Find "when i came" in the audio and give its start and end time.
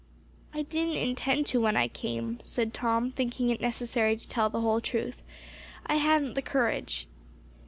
1.61-2.39